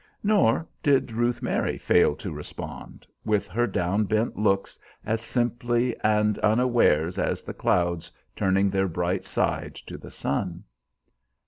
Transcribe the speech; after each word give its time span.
Nor 0.23 0.67
did 0.81 1.11
Ruth 1.11 1.43
Mary 1.43 1.77
fail 1.77 2.15
to 2.15 2.31
respond, 2.31 3.05
with 3.23 3.45
her 3.49 3.67
down 3.67 4.05
bent 4.05 4.35
looks, 4.35 4.79
as 5.05 5.21
simply 5.21 5.95
and 6.03 6.39
unawares 6.39 7.19
as 7.19 7.43
the 7.43 7.53
clouds 7.53 8.11
turning 8.35 8.71
their 8.71 8.87
bright 8.87 9.25
side 9.25 9.75
to 9.75 9.99
the 9.99 10.09
sun. 10.09 10.63